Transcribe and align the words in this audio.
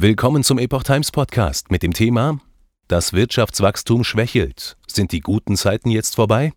Willkommen 0.00 0.44
zum 0.44 0.60
Epoch 0.60 0.84
Times 0.84 1.10
Podcast 1.10 1.72
mit 1.72 1.82
dem 1.82 1.92
Thema 1.92 2.38
Das 2.86 3.14
Wirtschaftswachstum 3.14 4.04
schwächelt. 4.04 4.76
Sind 4.86 5.10
die 5.10 5.18
guten 5.18 5.56
Zeiten 5.56 5.90
jetzt 5.90 6.14
vorbei? 6.14 6.52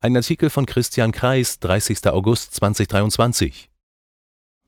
Ein 0.00 0.14
Artikel 0.14 0.48
von 0.48 0.64
Christian 0.64 1.10
Kreis, 1.10 1.58
30. 1.58 2.06
August 2.06 2.54
2023. 2.54 3.68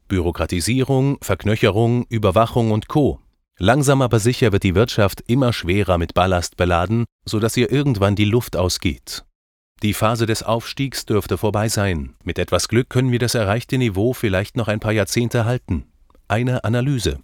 Bürokratisierung, 0.08 1.18
Verknöcherung, 1.22 2.04
Überwachung 2.08 2.72
und 2.72 2.88
Co. 2.88 3.21
Langsam 3.60 4.03
aber 4.03 4.19
sicher 4.19 4.51
wird 4.51 4.65
die 4.65 4.74
Wirtschaft 4.74 5.22
immer 5.29 5.53
schwerer 5.53 5.97
mit 5.97 6.13
Ballast 6.13 6.56
beladen, 6.56 7.04
sodass 7.24 7.56
ihr 7.56 7.71
irgendwann 7.71 8.17
die 8.17 8.24
Luft 8.24 8.56
ausgeht. 8.56 9.24
Die 9.85 9.95
Phase 9.95 10.27
des 10.27 10.43
Aufstiegs 10.43 11.06
dürfte 11.06 11.38
vorbei 11.38 11.69
sein. 11.69 12.17
Mit 12.24 12.40
etwas 12.40 12.67
Glück 12.67 12.90
können 12.90 13.13
wir 13.13 13.21
das 13.21 13.37
erreichte 13.37 13.79
Niveau 13.79 14.15
vielleicht 14.15 14.56
noch 14.56 14.67
ein 14.67 14.81
paar 14.81 14.90
Jahrzehnte 14.90 15.45
halten. 15.45 15.85
Eine 16.27 16.65
Analyse. 16.65 17.20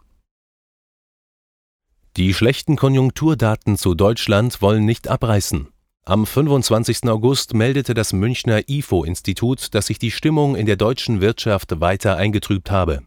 Die 2.19 2.34
schlechten 2.34 2.77
Konjunkturdaten 2.77 3.79
zu 3.79 3.95
Deutschland 3.95 4.61
wollen 4.61 4.84
nicht 4.84 5.09
abreißen. 5.09 5.69
Am 6.05 6.27
25. 6.27 7.09
August 7.09 7.55
meldete 7.55 7.95
das 7.95 8.12
Münchner 8.12 8.69
IFO-Institut, 8.69 9.75
dass 9.75 9.87
sich 9.87 9.98
die 9.98 10.11
Stimmung 10.11 10.55
in 10.55 10.66
der 10.66 10.77
deutschen 10.77 11.23
Wirtschaft 11.23 11.80
weiter 11.80 12.19
eingetrübt 12.19 12.71
habe. 12.71 13.01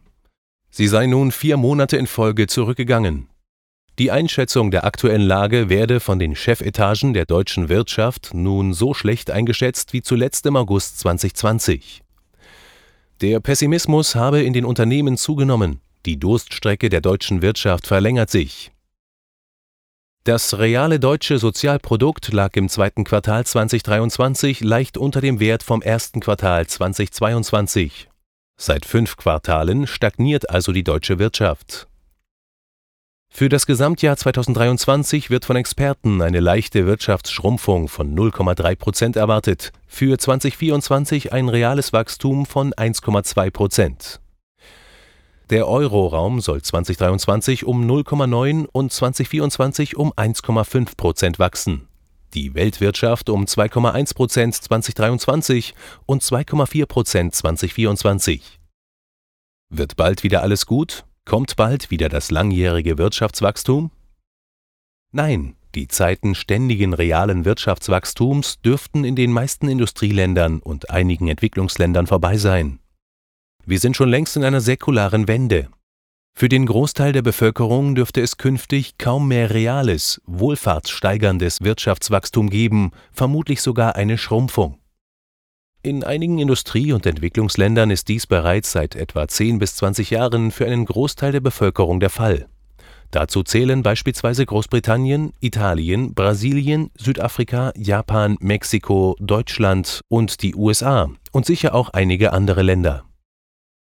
Sie 0.70 0.88
sei 0.88 1.06
nun 1.06 1.30
vier 1.30 1.56
Monate 1.56 1.96
in 1.96 2.08
Folge 2.08 2.48
zurückgegangen. 2.48 3.28
Die 4.00 4.10
Einschätzung 4.10 4.72
der 4.72 4.84
aktuellen 4.84 5.22
Lage 5.22 5.68
werde 5.68 6.00
von 6.00 6.18
den 6.18 6.34
Chefetagen 6.34 7.14
der 7.14 7.26
deutschen 7.26 7.68
Wirtschaft 7.68 8.34
nun 8.34 8.74
so 8.74 8.92
schlecht 8.92 9.30
eingeschätzt 9.30 9.92
wie 9.92 10.02
zuletzt 10.02 10.46
im 10.46 10.56
August 10.56 10.98
2020. 10.98 12.02
Der 13.20 13.38
Pessimismus 13.38 14.16
habe 14.16 14.42
in 14.42 14.52
den 14.52 14.64
Unternehmen 14.64 15.16
zugenommen, 15.16 15.80
die 16.06 16.18
Durststrecke 16.18 16.88
der 16.88 17.02
deutschen 17.02 17.40
Wirtschaft 17.40 17.86
verlängert 17.86 18.30
sich. 18.30 18.72
Das 20.26 20.58
reale 20.58 20.98
deutsche 20.98 21.38
Sozialprodukt 21.38 22.32
lag 22.32 22.56
im 22.56 22.68
zweiten 22.68 23.04
Quartal 23.04 23.46
2023 23.46 24.58
leicht 24.58 24.98
unter 24.98 25.20
dem 25.20 25.38
Wert 25.38 25.62
vom 25.62 25.82
ersten 25.82 26.18
Quartal 26.18 26.66
2022. 26.66 28.08
Seit 28.56 28.86
fünf 28.86 29.16
Quartalen 29.16 29.86
stagniert 29.86 30.50
also 30.50 30.72
die 30.72 30.82
deutsche 30.82 31.20
Wirtschaft. 31.20 31.86
Für 33.32 33.48
das 33.48 33.66
Gesamtjahr 33.66 34.16
2023 34.16 35.30
wird 35.30 35.44
von 35.44 35.54
Experten 35.54 36.20
eine 36.20 36.40
leichte 36.40 36.86
Wirtschaftsschrumpfung 36.86 37.86
von 37.86 38.12
0,3 38.12 38.74
Prozent 38.74 39.14
erwartet, 39.14 39.70
für 39.86 40.18
2024 40.18 41.32
ein 41.32 41.48
reales 41.48 41.92
Wachstum 41.92 42.46
von 42.46 42.72
1,2 42.74 43.52
Prozent. 43.52 44.20
Der 45.48 45.68
Euroraum 45.68 46.40
soll 46.40 46.60
2023 46.60 47.64
um 47.64 47.88
0,9 47.88 48.66
und 48.66 48.92
2024 48.92 49.96
um 49.96 50.12
1,5 50.12 50.96
Prozent 50.96 51.38
wachsen. 51.38 51.86
Die 52.34 52.54
Weltwirtschaft 52.54 53.30
um 53.30 53.44
2,1 53.44 54.14
Prozent 54.16 54.54
2023 54.56 55.74
und 56.04 56.22
2,4 56.24 56.86
Prozent 56.86 57.34
2024. 57.36 58.58
Wird 59.70 59.94
bald 59.94 60.24
wieder 60.24 60.42
alles 60.42 60.66
gut? 60.66 61.04
Kommt 61.24 61.54
bald 61.54 61.92
wieder 61.92 62.08
das 62.08 62.32
langjährige 62.32 62.98
Wirtschaftswachstum? 62.98 63.92
Nein, 65.12 65.54
die 65.76 65.86
Zeiten 65.86 66.34
ständigen 66.34 66.92
realen 66.92 67.44
Wirtschaftswachstums 67.44 68.60
dürften 68.62 69.04
in 69.04 69.14
den 69.14 69.30
meisten 69.30 69.68
Industrieländern 69.68 70.58
und 70.58 70.90
einigen 70.90 71.28
Entwicklungsländern 71.28 72.08
vorbei 72.08 72.36
sein. 72.36 72.80
Wir 73.68 73.80
sind 73.80 73.96
schon 73.96 74.08
längst 74.08 74.36
in 74.36 74.44
einer 74.44 74.60
säkularen 74.60 75.26
Wende. 75.26 75.66
Für 76.38 76.48
den 76.48 76.66
Großteil 76.66 77.12
der 77.12 77.22
Bevölkerung 77.22 77.96
dürfte 77.96 78.20
es 78.20 78.36
künftig 78.36 78.96
kaum 78.96 79.26
mehr 79.26 79.50
reales, 79.50 80.22
wohlfahrtssteigerndes 80.24 81.62
Wirtschaftswachstum 81.62 82.48
geben, 82.48 82.92
vermutlich 83.10 83.60
sogar 83.60 83.96
eine 83.96 84.18
Schrumpfung. 84.18 84.78
In 85.82 86.04
einigen 86.04 86.38
Industrie- 86.38 86.92
und 86.92 87.06
Entwicklungsländern 87.06 87.90
ist 87.90 88.06
dies 88.06 88.28
bereits 88.28 88.70
seit 88.70 88.94
etwa 88.94 89.26
10 89.26 89.58
bis 89.58 89.74
20 89.74 90.10
Jahren 90.10 90.52
für 90.52 90.66
einen 90.66 90.84
Großteil 90.84 91.32
der 91.32 91.40
Bevölkerung 91.40 91.98
der 91.98 92.10
Fall. 92.10 92.46
Dazu 93.10 93.42
zählen 93.42 93.82
beispielsweise 93.82 94.46
Großbritannien, 94.46 95.32
Italien, 95.40 96.14
Brasilien, 96.14 96.90
Südafrika, 96.96 97.72
Japan, 97.76 98.36
Mexiko, 98.38 99.16
Deutschland 99.18 100.02
und 100.06 100.42
die 100.42 100.54
USA 100.54 101.08
und 101.32 101.46
sicher 101.46 101.74
auch 101.74 101.90
einige 101.90 102.32
andere 102.32 102.62
Länder. 102.62 103.04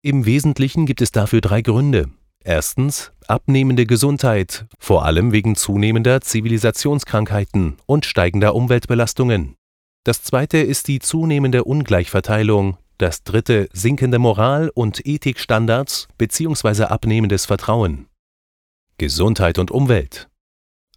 Im 0.04 0.26
Wesentlichen 0.26 0.88
gibt 0.88 1.00
es 1.02 1.12
dafür 1.12 1.42
drei 1.42 1.62
Gründe. 1.62 2.10
Erstens 2.44 3.12
abnehmende 3.28 3.86
Gesundheit, 3.86 4.66
vor 4.80 5.06
allem 5.06 5.32
wegen 5.32 5.56
zunehmender 5.56 6.22
Zivilisationskrankheiten 6.22 7.78
und 7.86 8.08
steigender 8.08 8.56
Umweltbelastungen. 8.56 9.58
Das 10.04 10.24
zweite 10.24 10.58
ist 10.58 10.88
die 10.88 10.98
zunehmende 10.98 11.66
Ungleichverteilung, 11.66 12.78
das 12.98 13.24
dritte 13.24 13.70
sinkende 13.74 14.18
Moral- 14.18 14.72
und 14.74 15.06
Ethikstandards 15.06 16.08
bzw. 16.18 16.86
abnehmendes 16.86 17.46
Vertrauen. 17.46 18.08
Gesundheit 18.98 19.60
und 19.60 19.70
Umwelt. 19.70 20.31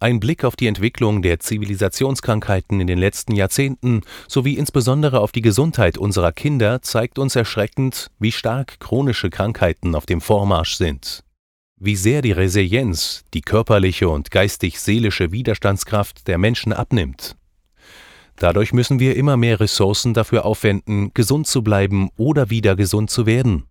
Ein 0.01 0.19
Blick 0.19 0.43
auf 0.43 0.57
die 0.57 0.67
Entwicklung 0.67 1.21
der 1.21 1.39
Zivilisationskrankheiten 1.39 2.81
in 2.81 2.87
den 2.87 2.97
letzten 2.97 3.33
Jahrzehnten 3.33 4.01
sowie 4.27 4.55
insbesondere 4.55 5.21
auf 5.21 5.31
die 5.31 5.41
Gesundheit 5.41 5.97
unserer 5.97 6.33
Kinder 6.33 6.81
zeigt 6.81 7.17
uns 7.17 7.37
erschreckend, 7.37 8.11
wie 8.19 8.33
stark 8.33 8.81
chronische 8.81 9.29
Krankheiten 9.29 9.95
auf 9.95 10.05
dem 10.05 10.19
Vormarsch 10.19 10.75
sind. 10.75 11.23
Wie 11.79 11.95
sehr 11.95 12.21
die 12.21 12.33
Resilienz, 12.33 13.23
die 13.33 13.39
körperliche 13.39 14.09
und 14.09 14.31
geistig-seelische 14.31 15.31
Widerstandskraft 15.31 16.27
der 16.27 16.39
Menschen 16.39 16.73
abnimmt. 16.73 17.37
Dadurch 18.35 18.73
müssen 18.73 18.99
wir 18.99 19.15
immer 19.15 19.37
mehr 19.37 19.61
Ressourcen 19.61 20.13
dafür 20.13 20.43
aufwenden, 20.43 21.11
gesund 21.13 21.47
zu 21.47 21.63
bleiben 21.63 22.09
oder 22.17 22.49
wieder 22.49 22.75
gesund 22.75 23.09
zu 23.09 23.25
werden. 23.25 23.63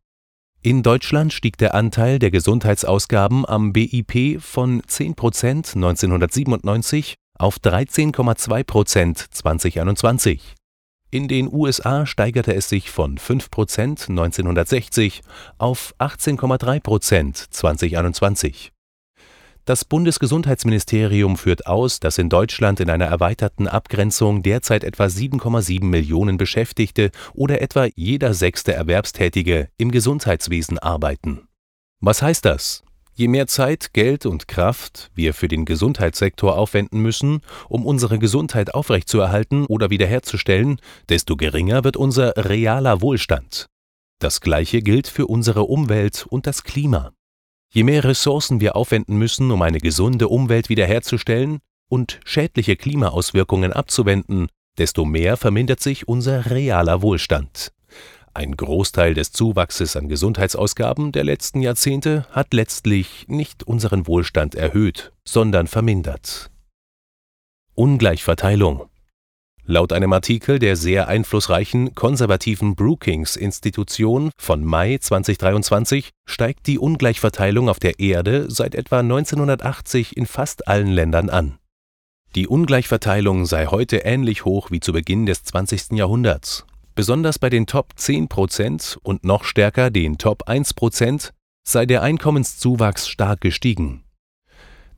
In 0.67 0.83
Deutschland 0.83 1.31
stieg 1.35 1.59
der 1.59 1.75
Anteil 1.75 2.19
der 2.19 2.31
Gesundheitsausgaben 2.31 3.45
am 3.47 3.75
BIP 3.75 4.41
von 4.41 4.83
10 4.87 5.15
Prozent 5.15 5.75
1997 5.75 7.17
auf 7.39 7.59
13,2 7.59 8.65
Prozent 8.65 9.19
2021. 9.19 10.55
In 11.11 11.29
den 11.29 11.53
USA 11.53 12.07
steigerte 12.07 12.55
es 12.55 12.71
sich 12.71 12.91
von 12.91 13.19
5 13.19 13.51
Prozent 13.51 14.07
1960 14.09 15.21
auf 15.59 15.95
18,3 15.99 16.81
Prozent 16.81 17.37
2021. 17.37 18.74
Das 19.67 19.87
Bundesgesundheitsministerium 19.87 21.39
führt 21.39 21.67
aus, 21.67 21.99
dass 21.99 22.19
in 22.19 22.29
Deutschland 22.29 22.81
in 22.81 22.91
einer 22.91 23.07
erweiterten 23.07 23.67
Abgrenzung 23.67 24.43
derzeit 24.43 24.85
etwa 24.85 25.05
7,7 25.07 25.85
Millionen 25.85 26.37
Beschäftigte 26.37 27.11
oder 27.33 27.63
etwa 27.63 27.87
jeder 27.95 28.35
sechste 28.35 28.75
Erwerbstätige 28.75 29.71
im 29.79 29.91
Gesundheitswesen 29.91 30.79
arbeiten. 30.79 31.49
Was 32.01 32.21
heißt 32.21 32.45
das? 32.45 32.85
Je 33.15 33.29
mehr 33.29 33.47
Zeit, 33.47 33.95
Geld 33.95 34.27
und 34.27 34.49
Kraft 34.49 35.11
wir 35.15 35.33
für 35.33 35.49
den 35.49 35.65
Gesundheitssektor 35.65 36.59
aufwenden 36.59 37.01
müssen, 37.01 37.41
um 37.71 37.87
unsere 37.87 38.19
Gesundheit 38.19 38.75
aufrechtzuerhalten 38.75 39.65
oder 39.65 39.89
wiederherzustellen, 39.89 40.79
desto 41.09 41.37
geringer 41.37 41.85
wird 41.85 41.97
unser 41.97 42.35
realer 42.37 43.01
Wohlstand. 43.01 43.67
Das 44.19 44.43
Gleiche 44.43 44.83
gilt 44.83 45.07
für 45.07 45.27
unsere 45.27 45.63
Umwelt 45.63 46.27
und 46.29 46.47
das 46.47 46.65
Klima. 46.65 47.13
Je 47.75 47.83
mehr 47.83 48.05
Ressourcen 48.05 48.61
wir 48.61 48.77
aufwenden 48.77 49.17
müssen, 49.17 49.51
um 49.51 49.61
eine 49.61 49.81
gesunde 49.81 50.29
Umwelt 50.29 50.69
wiederherzustellen 50.69 51.59
und 51.89 52.21
schädliche 52.25 52.77
Klimaauswirkungen 52.77 53.73
abzuwenden, 53.73 54.47
desto 54.79 55.05
mehr 55.05 55.37
vermindert 55.37 55.81
sich 55.81 56.07
unser 56.07 56.53
realer 56.53 57.03
Wohlstand. 57.03 57.73
Ein 58.33 58.57
Großteil 58.57 59.15
des 59.15 59.33
Zuwachses 59.33 59.97
an 59.97 60.09
Gesundheitsausgaben 60.09 61.11
der 61.11 61.25
letzten 61.25 61.63
Jahrzehnte 61.63 62.29
hat 62.31 62.55
letztlich 62.55 63.27
nicht 63.27 63.65
unseren 63.65 64.07
Wohlstand 64.07 64.55
erhöht, 64.55 65.11
sondern 65.25 65.67
vermindert. 65.67 66.53
Ungleichverteilung 67.75 68.89
Laut 69.67 69.95
einem 69.95 70.13
Artikel 70.13 70.59
der 70.59 70.77
sehr 70.77 71.09
einflussreichen 71.09 71.95
konservativen 71.95 72.75
Brookings-Institution 72.75 74.31
von 74.37 74.63
Mai 74.63 74.99
2023 74.99 76.11
steigt 76.27 76.67
die 76.67 76.79
Ungleichverteilung 76.79 77.71
auf 77.71 77.79
der 77.79 77.99
Erde 77.99 78.51
seit 78.51 78.75
etwa 78.75 79.01
1980 79.01 80.19
in 80.19 80.27
fast 80.27 80.69
allen 80.69 80.89
Ländern 80.89 81.31
an. 81.31 81.59
Die 82.35 82.47
Ungleichverteilung 82.47 83.47
sei 83.47 83.67
heute 83.67 83.99
ähnlich 83.99 84.45
hoch 84.45 84.71
wie 84.71 84.81
zu 84.81 84.93
Beginn 84.93 85.25
des 85.25 85.45
20. 85.45 85.93
Jahrhunderts. 85.93 86.67
Besonders 86.95 87.39
bei 87.39 87.49
den 87.49 87.67
Top 87.67 87.93
10 87.97 88.29
Prozent 88.29 88.99
und 89.03 89.25
noch 89.25 89.45
stärker 89.45 89.91
den 89.91 90.19
Top 90.19 90.47
1 90.47 90.75
Prozent 90.75 91.33
sei 91.67 91.87
der 91.87 92.03
Einkommenszuwachs 92.03 93.09
stark 93.09 93.41
gestiegen. 93.41 94.05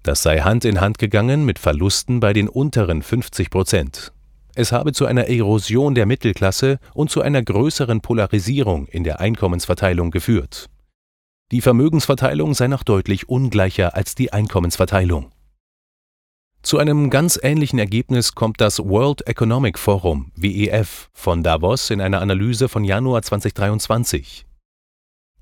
Das 0.03 0.25
sei 0.25 0.41
Hand 0.41 0.65
in 0.65 0.81
Hand 0.81 0.99
gegangen 0.99 1.45
mit 1.45 1.61
Verlusten 1.61 2.19
bei 2.19 2.33
den 2.33 2.49
unteren 2.49 3.03
50 3.03 3.51
Prozent. 3.51 4.12
Es 4.58 4.73
habe 4.73 4.94
zu 4.94 5.05
einer 5.05 5.29
Erosion 5.29 5.94
der 5.94 6.06
Mittelklasse 6.06 6.79
und 6.94 7.11
zu 7.11 7.20
einer 7.20 7.43
größeren 7.43 8.00
Polarisierung 8.00 8.87
in 8.87 9.05
der 9.05 9.20
Einkommensverteilung 9.20 10.11
geführt. 10.11 10.70
Die 11.53 11.61
Vermögensverteilung 11.61 12.55
sei 12.55 12.67
noch 12.67 12.82
deutlich 12.82 13.29
ungleicher 13.29 13.94
als 13.94 14.14
die 14.14 14.32
Einkommensverteilung. 14.32 15.31
Zu 16.62 16.79
einem 16.79 17.11
ganz 17.11 17.38
ähnlichen 17.43 17.79
Ergebnis 17.79 18.35
kommt 18.35 18.62
das 18.62 18.79
World 18.79 19.26
Economic 19.26 19.79
Forum 19.79 20.32
WEF 20.37 21.11
von 21.12 21.43
Davos 21.43 21.91
in 21.91 22.00
einer 22.00 22.23
Analyse 22.23 22.70
von 22.70 22.82
Januar 22.82 23.20
2023. 23.20 24.47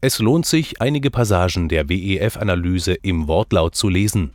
Es 0.01 0.19
lohnt 0.19 0.45
sich, 0.45 0.81
einige 0.83 1.13
Passagen 1.13 1.69
der 1.69 1.89
WEF-Analyse 1.89 2.95
im 2.95 3.29
Wortlaut 3.29 3.77
zu 3.77 3.89
lesen. 3.89 4.33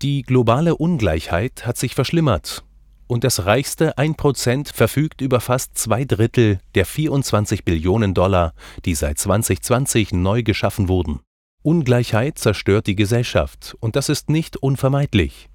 Die 0.00 0.22
globale 0.22 0.76
Ungleichheit 0.76 1.66
hat 1.66 1.76
sich 1.76 1.94
verschlimmert 1.94 2.64
und 3.08 3.24
das 3.24 3.46
reichste 3.46 3.98
1% 3.98 4.72
verfügt 4.72 5.20
über 5.20 5.40
fast 5.40 5.76
zwei 5.76 6.04
Drittel 6.04 6.60
der 6.74 6.86
24 6.86 7.64
Billionen 7.64 8.14
Dollar, 8.14 8.52
die 8.84 8.94
seit 8.94 9.18
2020 9.18 10.12
neu 10.12 10.42
geschaffen 10.44 10.88
wurden. 10.88 11.20
Ungleichheit 11.62 12.38
zerstört 12.38 12.86
die 12.86 12.94
Gesellschaft, 12.94 13.76
und 13.80 13.96
das 13.96 14.08
ist 14.08 14.30
nicht 14.30 14.56
unvermeidlich. 14.56 15.48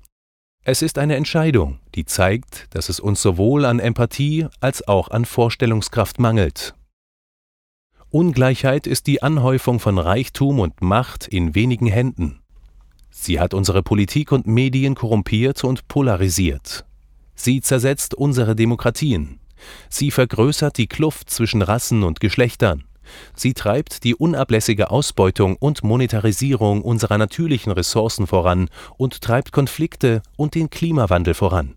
Es 0.66 0.82
ist 0.82 0.98
eine 0.98 1.16
Entscheidung, 1.16 1.80
die 1.96 2.06
zeigt, 2.06 2.68
dass 2.76 2.90
es 2.90 3.00
uns 3.00 3.22
sowohl 3.22 3.66
an 3.66 3.80
Empathie 3.80 4.48
als 4.60 4.88
auch 4.88 5.10
an 5.10 5.26
Vorstellungskraft 5.26 6.20
mangelt. 6.20 6.74
Ungleichheit 8.10 8.88
ist 8.88 9.08
die 9.08 9.22
Anhäufung 9.24 9.80
von 9.80 9.98
Reichtum 9.98 10.60
und 10.60 10.82
Macht 10.82 11.28
in 11.28 11.56
wenigen 11.56 11.88
Händen. 11.88 12.42
Sie 13.10 13.40
hat 13.40 13.54
unsere 13.54 13.84
Politik 13.84 14.32
und 14.32 14.48
Medien 14.48 14.96
korrumpiert 14.96 15.64
und 15.64 15.88
polarisiert. 15.88 16.86
Sie 17.36 17.62
zersetzt 17.62 18.14
unsere 18.14 18.56
Demokratien. 18.56 19.40
Sie 19.90 20.12
vergrößert 20.12 20.78
die 20.78 20.88
Kluft 20.88 21.30
zwischen 21.30 21.62
Rassen 21.62 22.04
und 22.04 22.20
Geschlechtern. 22.20 22.84
Sie 23.36 23.54
treibt 23.54 24.04
die 24.04 24.16
unablässige 24.16 24.92
Ausbeutung 24.92 25.58
und 25.58 25.84
Monetarisierung 25.84 26.82
unserer 26.82 27.18
natürlichen 27.18 27.72
Ressourcen 27.72 28.28
voran 28.28 28.70
und 28.98 29.22
treibt 29.22 29.52
Konflikte 29.52 30.22
und 30.38 30.56
den 30.56 30.70
Klimawandel 30.70 31.34
voran. 31.34 31.76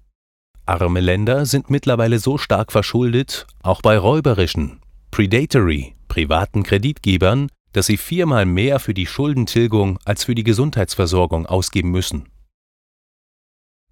Arme 0.66 1.00
Länder 1.00 1.46
sind 1.46 1.70
mittlerweile 1.70 2.18
so 2.18 2.38
stark 2.38 2.72
verschuldet, 2.72 3.46
auch 3.62 3.82
bei 3.82 3.98
räuberischen, 3.98 4.80
predatory, 5.10 5.94
privaten 6.08 6.62
Kreditgebern, 6.62 7.48
dass 7.72 7.86
sie 7.86 7.96
viermal 7.96 8.46
mehr 8.46 8.80
für 8.80 8.94
die 8.94 9.06
Schuldentilgung 9.06 9.98
als 10.04 10.24
für 10.24 10.34
die 10.34 10.44
Gesundheitsversorgung 10.44 11.46
ausgeben 11.46 11.90
müssen. 11.90 12.28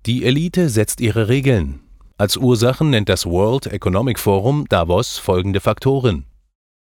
Die 0.06 0.26
Elite 0.26 0.68
setzt 0.68 1.00
ihre 1.00 1.28
Regeln. 1.28 1.80
Als 2.18 2.36
Ursachen 2.36 2.90
nennt 2.90 3.08
das 3.08 3.24
World 3.24 3.66
Economic 3.66 4.18
Forum 4.18 4.66
Davos 4.68 5.16
folgende 5.16 5.60
Faktoren. 5.60 6.26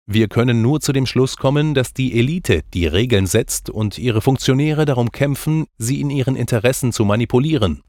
Wir 0.07 0.27
können 0.27 0.63
nur 0.63 0.81
zu 0.81 0.93
dem 0.93 1.05
Schluss 1.05 1.37
kommen, 1.37 1.75
dass 1.75 1.93
die 1.93 2.17
Elite 2.17 2.61
die 2.73 2.87
Regeln 2.87 3.27
setzt 3.27 3.69
und 3.69 3.99
ihre 3.99 4.21
Funktionäre 4.21 4.85
darum 4.85 5.11
kämpfen, 5.11 5.67
sie 5.77 6.01
in 6.01 6.09
ihren 6.09 6.35
Interessen 6.35 6.91
zu 6.91 7.05
manipulieren, 7.05 7.83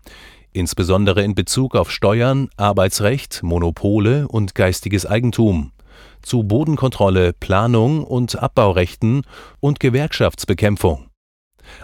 insbesondere 0.53 1.23
in 1.23 1.35
Bezug 1.35 1.75
auf 1.75 1.91
Steuern, 1.91 2.51
Arbeitsrecht, 2.59 3.43
Monopole 3.43 4.29
und 4.29 4.55
geistiges 4.55 5.07
Eigentum, 5.07 5.73
zu 6.21 6.43
Bodenkontrolle, 6.43 7.33
Planung 7.33 8.05
und 8.05 8.39
Abbaurechten 8.39 9.23
und 9.61 9.81
Gewerkschaftsbekämpfung. 9.81 11.09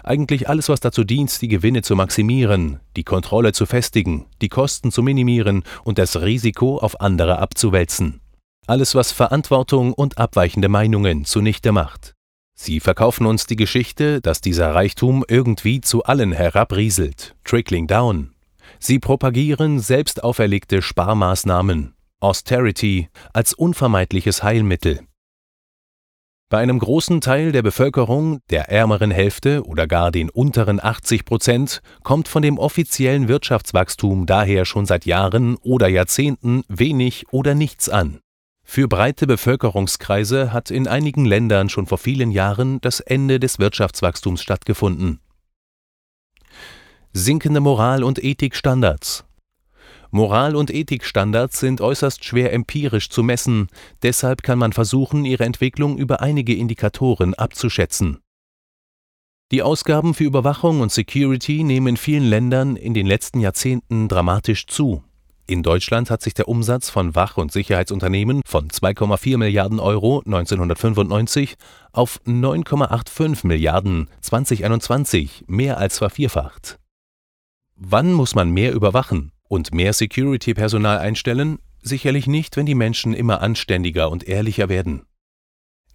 Eigentlich 0.03 0.49
alles, 0.49 0.69
was 0.69 0.79
dazu 0.79 1.03
dient, 1.03 1.41
die 1.41 1.47
Gewinne 1.47 1.81
zu 1.81 1.95
maximieren, 1.95 2.79
die 2.95 3.03
Kontrolle 3.03 3.53
zu 3.53 3.65
festigen, 3.65 4.25
die 4.41 4.49
Kosten 4.49 4.91
zu 4.91 5.03
minimieren 5.03 5.63
und 5.83 5.97
das 5.97 6.21
Risiko 6.21 6.77
auf 6.77 7.01
andere 7.01 7.39
abzuwälzen. 7.39 8.21
Alles, 8.67 8.95
was 8.95 9.11
Verantwortung 9.11 9.93
und 9.93 10.17
abweichende 10.17 10.69
Meinungen 10.69 11.25
zunichte 11.25 11.71
macht. 11.71 12.13
Sie 12.53 12.79
verkaufen 12.79 13.25
uns 13.25 13.47
die 13.47 13.55
Geschichte, 13.55 14.21
dass 14.21 14.39
dieser 14.39 14.75
Reichtum 14.75 15.25
irgendwie 15.27 15.81
zu 15.81 16.03
allen 16.03 16.31
herabrieselt, 16.31 17.35
trickling 17.43 17.87
down. 17.87 18.35
Sie 18.79 18.99
propagieren 18.99 19.79
selbst 19.79 20.23
auferlegte 20.23 20.81
Sparmaßnahmen, 20.81 21.93
Austerity, 22.19 23.09
als 23.33 23.53
unvermeidliches 23.53 24.43
Heilmittel. 24.43 24.99
Bei 26.51 26.57
einem 26.57 26.79
großen 26.79 27.21
Teil 27.21 27.53
der 27.53 27.61
Bevölkerung, 27.61 28.41
der 28.49 28.67
ärmeren 28.67 29.09
Hälfte 29.09 29.63
oder 29.65 29.87
gar 29.87 30.11
den 30.11 30.29
unteren 30.29 30.83
80 30.83 31.23
Prozent, 31.23 31.81
kommt 32.03 32.27
von 32.27 32.41
dem 32.41 32.57
offiziellen 32.57 33.29
Wirtschaftswachstum 33.29 34.25
daher 34.25 34.65
schon 34.65 34.85
seit 34.85 35.05
Jahren 35.05 35.55
oder 35.61 35.87
Jahrzehnten 35.87 36.63
wenig 36.67 37.27
oder 37.31 37.55
nichts 37.55 37.87
an. 37.87 38.19
Für 38.65 38.89
breite 38.89 39.27
Bevölkerungskreise 39.27 40.51
hat 40.51 40.71
in 40.71 40.89
einigen 40.89 41.23
Ländern 41.23 41.69
schon 41.69 41.87
vor 41.87 41.97
vielen 41.97 42.31
Jahren 42.31 42.81
das 42.81 42.99
Ende 42.99 43.39
des 43.39 43.57
Wirtschaftswachstums 43.57 44.41
stattgefunden. 44.41 45.21
Sinkende 47.13 47.61
Moral- 47.61 48.03
und 48.03 48.21
Ethikstandards 48.21 49.23
Moral- 50.11 50.55
und 50.55 50.69
Ethikstandards 50.69 51.59
sind 51.59 51.81
äußerst 51.81 52.23
schwer 52.23 52.53
empirisch 52.53 53.09
zu 53.09 53.23
messen, 53.23 53.67
deshalb 54.03 54.43
kann 54.43 54.59
man 54.59 54.73
versuchen, 54.73 55.25
ihre 55.25 55.45
Entwicklung 55.45 55.97
über 55.97 56.21
einige 56.21 56.53
Indikatoren 56.55 57.33
abzuschätzen. 57.33 58.19
Die 59.51 59.63
Ausgaben 59.63 60.13
für 60.13 60.25
Überwachung 60.25 60.81
und 60.81 60.91
Security 60.91 61.63
nehmen 61.63 61.87
in 61.87 61.97
vielen 61.97 62.23
Ländern 62.25 62.75
in 62.75 62.93
den 62.93 63.07
letzten 63.07 63.39
Jahrzehnten 63.39 64.07
dramatisch 64.07 64.67
zu 64.67 65.03
in 65.51 65.63
Deutschland 65.63 66.09
hat 66.09 66.21
sich 66.21 66.33
der 66.33 66.47
Umsatz 66.47 66.89
von 66.89 67.13
Wach- 67.13 67.35
und 67.35 67.51
Sicherheitsunternehmen 67.51 68.41
von 68.45 68.69
2,4 68.69 69.37
Milliarden 69.37 69.81
Euro 69.81 70.21
1995 70.25 71.55
auf 71.91 72.21
9,85 72.25 73.45
Milliarden 73.45 74.07
2021 74.21 75.43
mehr 75.47 75.77
als 75.77 75.97
vervierfacht. 75.97 76.79
Wann 77.75 78.13
muss 78.13 78.33
man 78.33 78.49
mehr 78.51 78.71
überwachen 78.71 79.33
und 79.51 79.73
mehr 79.73 79.91
Security-Personal 79.91 80.97
einstellen? 80.97 81.59
Sicherlich 81.81 82.25
nicht, 82.25 82.55
wenn 82.55 82.65
die 82.65 82.75
Menschen 82.75 83.13
immer 83.13 83.41
anständiger 83.41 84.09
und 84.09 84.27
ehrlicher 84.27 84.69
werden. 84.69 85.03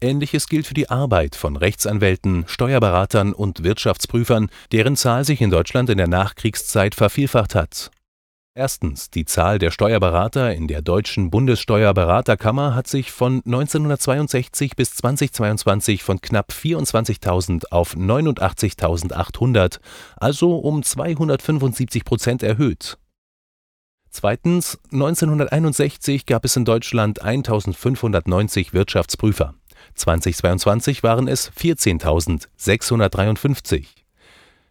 Ähnliches 0.01 0.49
gilt 0.49 0.67
für 0.67 0.75
die 0.75 0.91
Arbeit 0.91 1.37
von 1.37 1.57
Rechtsanwälten, 1.57 2.45
Steuerberatern 2.47 3.33
und 3.33 3.65
Wirtschaftsprüfern, 3.65 4.51
deren 4.73 4.95
Zahl 4.95 5.25
sich 5.25 5.41
in 5.41 5.51
Deutschland 5.51 5.89
in 5.89 5.97
der 5.97 6.07
Nachkriegszeit 6.07 6.95
vervielfacht 6.95 7.55
hat 7.55 7.91
Erstens. 8.57 9.11
Die 9.11 9.27
Zahl 9.27 9.59
der 9.59 9.71
Steuerberater 9.71 10.55
in 10.55 10.67
der 10.67 10.81
Deutschen 10.81 11.31
Bundessteuerberaterkammer 11.31 12.75
hat 12.75 12.87
sich 12.87 13.13
von 13.13 13.43
1962 13.45 14.77
bis 14.77 14.95
2022 14.95 16.03
von 16.03 16.23
knapp 16.23 16.53
24.000 16.53 17.67
auf 17.71 17.95
89.800, 17.95 19.79
also 20.17 20.57
um 20.57 20.83
275 20.83 22.07
Prozent 22.07 22.43
erhöht. 22.43 22.97
Zweitens. 24.17 24.79
1961 24.93 26.25
gab 26.25 26.47
es 26.47 26.57
in 26.57 26.65
Deutschland 26.65 27.23
1.590 27.23 28.73
Wirtschaftsprüfer. 28.73 29.53
2022 29.95 31.03
waren 31.03 31.29
es 31.29 31.53
14.653. 31.53 33.85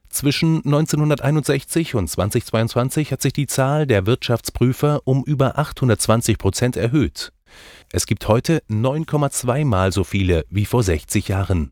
Zwischen 0.09 0.65
1961 0.65 1.93
und 1.93 2.09
2022 2.09 3.11
hat 3.11 3.21
sich 3.21 3.33
die 3.33 3.45
Zahl 3.45 3.85
der 3.85 4.07
Wirtschaftsprüfer 4.07 5.01
um 5.03 5.23
über 5.23 5.59
820 5.59 6.39
Prozent 6.39 6.75
erhöht. 6.75 7.31
Es 7.91 8.07
gibt 8.07 8.27
heute 8.27 8.63
9,2 8.67 9.63
Mal 9.63 9.91
so 9.91 10.03
viele 10.03 10.47
wie 10.49 10.65
vor 10.65 10.81
60 10.81 11.27
Jahren. 11.27 11.71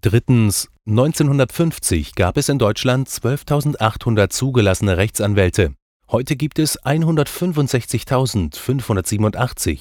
Drittens. 0.00 0.70
1950 0.86 2.14
gab 2.14 2.38
es 2.38 2.48
in 2.48 2.58
Deutschland 2.58 3.06
12.800 3.06 4.30
zugelassene 4.30 4.96
Rechtsanwälte. 4.96 5.74
Heute 6.12 6.34
gibt 6.34 6.58
es 6.58 6.76
165.587. 6.82 9.78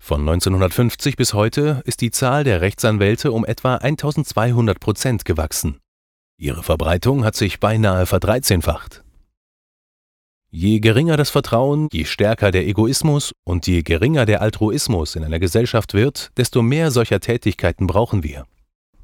Von 0.00 0.20
1950 0.20 1.16
bis 1.16 1.34
heute 1.34 1.82
ist 1.84 2.00
die 2.00 2.12
Zahl 2.12 2.44
der 2.44 2.60
Rechtsanwälte 2.60 3.32
um 3.32 3.44
etwa 3.44 3.74
1200 3.74 4.78
Prozent 4.78 5.24
gewachsen. 5.24 5.80
Ihre 6.36 6.62
Verbreitung 6.62 7.24
hat 7.24 7.34
sich 7.34 7.58
beinahe 7.58 8.06
verdreizehnfacht. 8.06 9.02
Je 10.48 10.78
geringer 10.78 11.16
das 11.16 11.30
Vertrauen, 11.30 11.88
je 11.90 12.04
stärker 12.04 12.52
der 12.52 12.68
Egoismus 12.68 13.32
und 13.44 13.66
je 13.66 13.82
geringer 13.82 14.26
der 14.26 14.42
Altruismus 14.42 15.16
in 15.16 15.24
einer 15.24 15.40
Gesellschaft 15.40 15.92
wird, 15.92 16.30
desto 16.36 16.62
mehr 16.62 16.92
solcher 16.92 17.18
Tätigkeiten 17.18 17.88
brauchen 17.88 18.22
wir. 18.22 18.46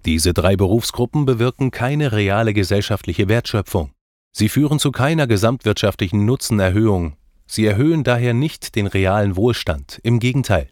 Diese 0.04 0.32
drei 0.32 0.54
Berufsgruppen 0.54 1.24
bewirken 1.24 1.72
keine 1.72 2.12
reale 2.12 2.54
gesellschaftliche 2.54 3.28
Wertschöpfung. 3.28 3.93
Sie 4.36 4.48
führen 4.48 4.80
zu 4.80 4.90
keiner 4.90 5.28
gesamtwirtschaftlichen 5.28 6.24
Nutzenerhöhung. 6.24 7.16
Sie 7.46 7.64
erhöhen 7.64 8.02
daher 8.02 8.34
nicht 8.34 8.74
den 8.74 8.88
realen 8.88 9.36
Wohlstand, 9.36 10.00
im 10.02 10.18
Gegenteil. 10.18 10.70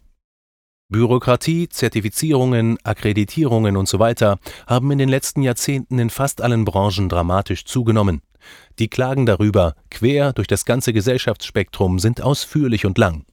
Bürokratie, 0.89 1.69
Zertifizierungen, 1.69 2.77
Akkreditierungen 2.83 3.77
usw. 3.77 4.15
So 4.19 4.35
haben 4.67 4.91
in 4.91 4.97
den 4.97 5.07
letzten 5.07 5.43
Jahrzehnten 5.43 5.97
in 5.97 6.09
fast 6.09 6.41
allen 6.41 6.65
Branchen 6.65 7.07
dramatisch 7.07 7.63
zugenommen. 7.63 8.21
Die 8.79 8.89
Klagen 8.89 9.25
darüber, 9.25 9.75
quer 9.89 10.33
durch 10.33 10.49
das 10.49 10.65
ganze 10.65 10.91
Gesellschaftsspektrum, 10.91 11.99
sind 11.99 12.21
ausführlich 12.21 12.85
und 12.85 12.97
lang. 12.97 13.23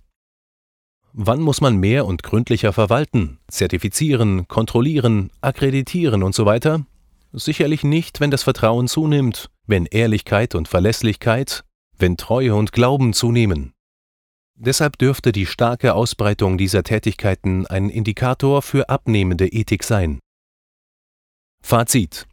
Wann 1.12 1.40
muss 1.40 1.60
man 1.60 1.76
mehr 1.76 2.06
und 2.06 2.22
gründlicher 2.22 2.72
verwalten, 2.72 3.40
zertifizieren, 3.49 4.46
kontrollieren, 4.46 5.32
akkreditieren 5.40 6.22
und 6.22 6.37
so 6.37 6.46
weiter? 6.46 6.87
Sicherlich 7.32 7.84
nicht, 7.84 8.20
wenn 8.20 8.30
das 8.30 8.42
Vertrauen 8.42 8.88
zunimmt, 8.88 9.50
wenn 9.66 9.87
Ehrlichkeit 9.87 10.54
und 10.54 10.66
Verlässlichkeit, 10.66 11.64
wenn 11.96 12.16
Treue 12.16 12.54
und 12.54 12.72
Glauben 12.72 13.12
zunehmen. 13.12 13.72
Deshalb 14.56 14.99
dürfte 14.99 15.32
die 15.32 15.46
starke 15.46 15.94
Ausbreitung 15.94 16.58
dieser 16.58 16.82
Tätigkeiten 16.82 17.66
ein 17.66 17.88
Indikator 17.88 18.62
für 18.62 18.88
abnehmende 18.88 19.46
Ethik 19.46 19.84
sein. 19.84 20.18
Fazit 21.62 22.26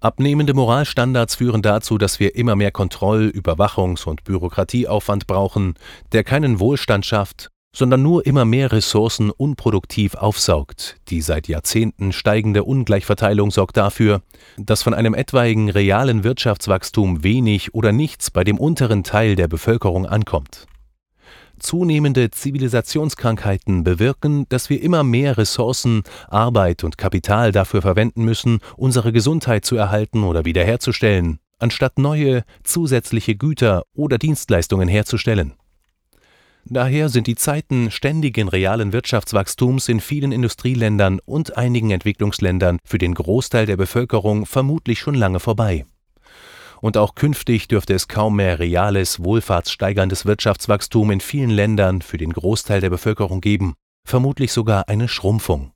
Abnehmende 0.00 0.52
Moralstandards 0.52 1.36
führen 1.36 1.62
dazu, 1.62 1.96
dass 1.96 2.20
wir 2.20 2.36
immer 2.36 2.54
mehr 2.54 2.70
Kontroll-, 2.70 3.32
Überwachungs- 3.34 4.04
und 4.04 4.24
Bürokratieaufwand 4.24 5.26
brauchen, 5.26 5.74
der 6.12 6.22
keinen 6.22 6.60
Wohlstand 6.60 7.06
schafft, 7.06 7.50
sondern 7.76 8.00
nur 8.00 8.24
immer 8.24 8.46
mehr 8.46 8.72
Ressourcen 8.72 9.30
unproduktiv 9.30 10.14
aufsaugt. 10.14 10.96
Die 11.08 11.20
seit 11.20 11.46
Jahrzehnten 11.46 12.12
steigende 12.12 12.64
Ungleichverteilung 12.64 13.50
sorgt 13.50 13.76
dafür, 13.76 14.22
dass 14.56 14.82
von 14.82 14.94
einem 14.94 15.12
etwaigen 15.12 15.68
realen 15.68 16.24
Wirtschaftswachstum 16.24 17.22
wenig 17.22 17.74
oder 17.74 17.92
nichts 17.92 18.30
bei 18.30 18.44
dem 18.44 18.56
unteren 18.56 19.04
Teil 19.04 19.36
der 19.36 19.46
Bevölkerung 19.46 20.06
ankommt. 20.06 20.66
Zunehmende 21.58 22.30
Zivilisationskrankheiten 22.30 23.84
bewirken, 23.84 24.46
dass 24.48 24.70
wir 24.70 24.80
immer 24.80 25.04
mehr 25.04 25.36
Ressourcen, 25.36 26.02
Arbeit 26.28 26.82
und 26.82 26.96
Kapital 26.96 27.52
dafür 27.52 27.82
verwenden 27.82 28.24
müssen, 28.24 28.60
unsere 28.78 29.12
Gesundheit 29.12 29.66
zu 29.66 29.76
erhalten 29.76 30.24
oder 30.24 30.46
wiederherzustellen, 30.46 31.40
anstatt 31.58 31.98
neue, 31.98 32.44
zusätzliche 32.64 33.36
Güter 33.36 33.82
oder 33.94 34.16
Dienstleistungen 34.16 34.88
herzustellen. 34.88 35.52
Daher 36.68 37.08
sind 37.08 37.28
die 37.28 37.36
Zeiten 37.36 37.92
ständigen 37.92 38.48
realen 38.48 38.92
Wirtschaftswachstums 38.92 39.88
in 39.88 40.00
vielen 40.00 40.32
Industrieländern 40.32 41.20
und 41.24 41.56
einigen 41.56 41.92
Entwicklungsländern 41.92 42.78
für 42.84 42.98
den 42.98 43.14
Großteil 43.14 43.66
der 43.66 43.76
Bevölkerung 43.76 44.46
vermutlich 44.46 44.98
schon 44.98 45.14
lange 45.14 45.38
vorbei. 45.38 45.86
Und 46.80 46.96
auch 46.96 47.14
künftig 47.14 47.68
dürfte 47.68 47.94
es 47.94 48.08
kaum 48.08 48.36
mehr 48.36 48.58
reales, 48.58 49.22
wohlfahrtssteigerndes 49.22 50.26
Wirtschaftswachstum 50.26 51.12
in 51.12 51.20
vielen 51.20 51.50
Ländern 51.50 52.02
für 52.02 52.18
den 52.18 52.32
Großteil 52.32 52.80
der 52.80 52.90
Bevölkerung 52.90 53.40
geben, 53.40 53.74
vermutlich 54.04 54.52
sogar 54.52 54.88
eine 54.88 55.06
Schrumpfung. 55.06 55.70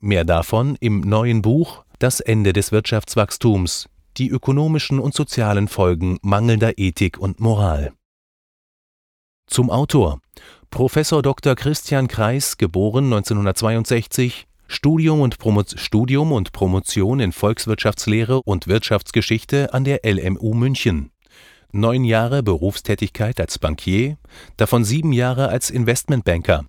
Mehr 0.00 0.24
davon 0.24 0.76
im 0.80 1.00
neuen 1.00 1.42
Buch 1.42 1.84
Das 1.98 2.20
Ende 2.20 2.54
des 2.54 2.72
Wirtschaftswachstums, 2.72 3.90
die 4.16 4.30
ökonomischen 4.30 5.00
und 5.00 5.14
sozialen 5.14 5.68
Folgen 5.68 6.18
mangelnder 6.22 6.78
Ethik 6.78 7.18
und 7.18 7.40
Moral. 7.40 7.92
Zum 9.46 9.70
Autor. 9.70 10.20
Professor 10.70 11.22
Dr. 11.22 11.54
Christian 11.54 12.08
Kreis, 12.08 12.58
geboren 12.58 13.04
1962, 13.04 14.48
Studium 14.66 15.20
und, 15.20 15.38
Promotion 15.38 17.20
in 17.20 17.32
Volkswirtschaftslehre 17.32 18.42
und 18.42 18.66
Wirtschaftsgeschichte 18.66 19.72
an 19.72 19.84
der 19.84 20.00
LMU 20.04 20.52
München. 20.54 21.12
Neun 21.70 22.04
Jahre 22.04 22.42
Berufstätigkeit 22.42 23.38
als 23.38 23.58
Bankier, 23.60 24.18
davon 24.56 24.84
sieben 24.84 25.12
Jahre 25.12 25.48
als 25.48 25.70
Investmentbanker. 25.70 26.64